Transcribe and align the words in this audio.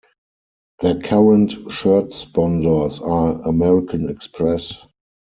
Their 0.79 0.99
current 0.99 1.71
shirt 1.71 2.11
sponsors 2.11 2.97
are 3.03 3.39
American 3.47 4.09
Express. 4.09 4.73